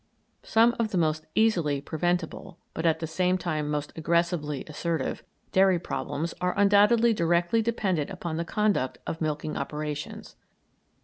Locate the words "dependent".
7.61-8.09